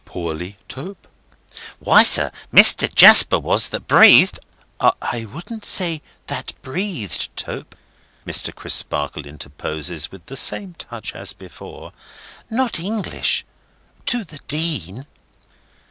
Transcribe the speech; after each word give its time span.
"—Poorly, 0.03 0.57
Tope?" 0.67 1.07
"Why, 1.77 2.01
sir, 2.01 2.31
Mr. 2.51 2.91
Jasper 2.91 3.37
was 3.37 3.69
that 3.69 3.85
breathed—" 3.87 4.39
"I 4.79 5.27
wouldn't 5.31 5.63
say 5.63 6.01
'That 6.25 6.53
breathed,' 6.63 7.27
Tope," 7.37 7.75
Mr. 8.25 8.51
Crisparkle 8.51 9.27
interposes 9.27 10.11
with 10.11 10.25
the 10.25 10.35
same 10.35 10.73
touch 10.79 11.13
as 11.13 11.33
before. 11.33 11.93
"Not 12.49 12.79
English—to 12.79 14.23
the 14.23 14.39
Dean." 14.47 15.05